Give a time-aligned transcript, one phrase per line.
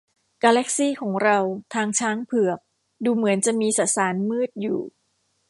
[0.43, 1.37] กาแลคซีของเรา
[1.73, 2.59] ทางช้างเผือก
[3.05, 4.79] ดูเหมือนจะมีสสารมืดอยู่